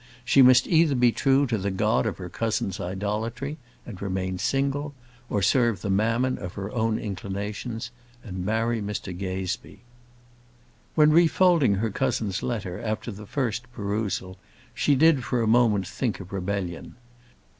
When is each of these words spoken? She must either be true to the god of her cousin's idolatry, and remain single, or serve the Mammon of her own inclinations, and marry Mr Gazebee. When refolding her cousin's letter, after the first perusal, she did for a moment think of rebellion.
She 0.25 0.41
must 0.41 0.65
either 0.65 0.95
be 0.95 1.11
true 1.11 1.45
to 1.45 1.59
the 1.59 1.69
god 1.69 2.07
of 2.07 2.17
her 2.17 2.27
cousin's 2.27 2.79
idolatry, 2.79 3.59
and 3.85 4.01
remain 4.01 4.39
single, 4.39 4.95
or 5.29 5.43
serve 5.43 5.83
the 5.83 5.91
Mammon 5.91 6.39
of 6.39 6.53
her 6.53 6.71
own 6.71 6.97
inclinations, 6.97 7.91
and 8.23 8.43
marry 8.43 8.81
Mr 8.81 9.15
Gazebee. 9.15 9.81
When 10.95 11.11
refolding 11.11 11.75
her 11.75 11.91
cousin's 11.91 12.41
letter, 12.41 12.79
after 12.81 13.11
the 13.11 13.27
first 13.27 13.71
perusal, 13.73 14.39
she 14.73 14.95
did 14.95 15.23
for 15.23 15.43
a 15.43 15.47
moment 15.47 15.85
think 15.85 16.19
of 16.19 16.33
rebellion. 16.33 16.95